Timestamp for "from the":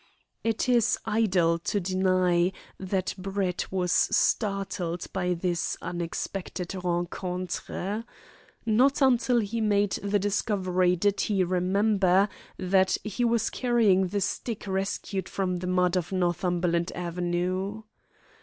15.29-15.67